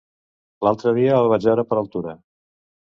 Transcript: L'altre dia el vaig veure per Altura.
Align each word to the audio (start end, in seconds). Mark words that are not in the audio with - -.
L'altre 0.67 0.95
dia 0.99 1.21
el 1.21 1.31
vaig 1.35 1.47
veure 1.51 1.69
per 1.71 1.81
Altura. 1.83 2.21